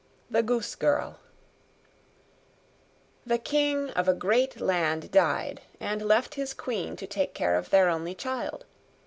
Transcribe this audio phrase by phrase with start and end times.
[0.31, 1.19] THE GOOSE GIRL
[3.23, 7.69] The king of a great land died, and left his queen to take care of
[7.69, 8.65] their only child.